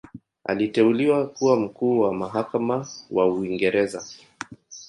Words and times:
Aliteuliwa 0.43 1.27
kuwa 1.27 1.59
Mkuu 1.59 1.99
wa 1.99 2.13
Mahakama 2.13 2.87
wa 3.11 3.27
Uingereza. 3.27 4.05